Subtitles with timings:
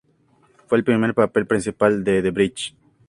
[0.65, 2.73] Fue el primer papel principal de Bridget.